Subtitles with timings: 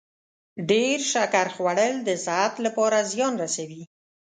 [0.69, 3.83] ډیر شکر خوړل د صحت لپاره زیان رسوي.